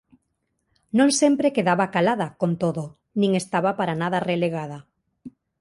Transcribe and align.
Non 0.97 1.09
sempre 1.21 1.53
quedaba 1.55 1.91
calada, 1.95 2.27
con 2.41 2.51
todo, 2.63 2.83
nin 3.19 3.31
estaba 3.41 3.71
para 3.79 3.97
nada 4.01 4.19
relegada. 4.29 4.79